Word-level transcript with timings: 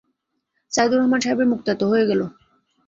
সাইদুর 0.71 0.99
রহমান 0.99 1.19
সাহেবের 1.21 1.47
মুখ 1.47 1.59
তেতো 1.67 1.85
হয়ে 1.91 2.05
গেল। 2.09 2.21